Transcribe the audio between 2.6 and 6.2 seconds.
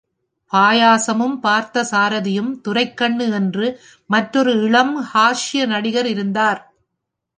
துரைக்கண்ணு என்று மற்றொரு இளம் ஹாஸ்ய நடிகர்